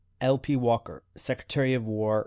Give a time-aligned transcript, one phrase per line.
[0.19, 0.39] "L.
[0.39, 0.55] P.
[0.55, 2.19] Walker, Secretary of War.